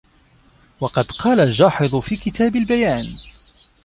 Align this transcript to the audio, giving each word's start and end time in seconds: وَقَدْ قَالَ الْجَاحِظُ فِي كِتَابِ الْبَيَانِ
وَقَدْ 0.81 1.05
قَالَ 1.05 1.39
الْجَاحِظُ 1.39 1.95
فِي 1.95 2.15
كِتَابِ 2.15 2.55
الْبَيَانِ 2.55 3.15